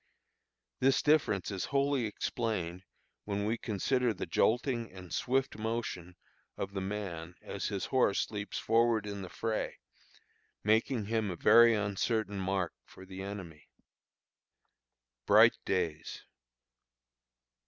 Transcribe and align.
This 0.79 1.03
difference 1.03 1.51
is 1.51 1.65
wholly 1.65 2.07
explained 2.07 2.81
when 3.25 3.45
we 3.45 3.55
consider 3.59 4.15
the 4.15 4.25
jolting 4.25 4.91
and 4.91 5.13
swift 5.13 5.59
motion 5.59 6.15
of 6.57 6.73
the 6.73 6.81
man 6.81 7.35
as 7.43 7.67
his 7.67 7.85
horse 7.85 8.31
leaps 8.31 8.57
forward 8.57 9.05
in 9.05 9.21
the 9.21 9.29
fray, 9.29 9.77
making 10.63 11.05
him 11.05 11.29
a 11.29 11.35
very 11.35 11.75
uncertain 11.75 12.39
mark 12.39 12.73
for 12.83 13.05
the 13.05 13.21
enemy. 13.21 13.69
BRIGHT 15.27 15.59
DAYS. 15.65 16.23